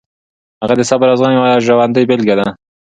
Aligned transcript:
هغه 0.61 0.75
د 0.77 0.81
صبر 0.89 1.07
او 1.09 1.17
زغم 1.19 1.33
یوه 1.37 1.63
ژوندۍ 1.67 2.03
بېلګه 2.09 2.35
ده. 2.39 2.45